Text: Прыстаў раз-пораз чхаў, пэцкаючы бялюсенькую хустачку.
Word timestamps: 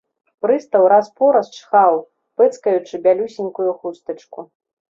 Прыстаў 0.43 0.85
раз-пораз 0.93 1.51
чхаў, 1.57 1.99
пэцкаючы 2.41 3.01
бялюсенькую 3.07 3.69
хустачку. 3.85 4.39